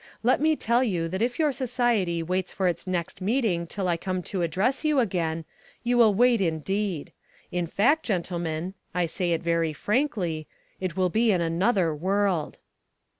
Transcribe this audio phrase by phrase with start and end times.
[0.23, 3.97] Let me tell you that if your society waits for its next meeting till I
[3.97, 5.45] come to address you again,
[5.83, 7.11] you will wait indeed.
[7.51, 10.47] In fact, gentlemen I say it very frankly
[10.79, 12.57] it will be in another world."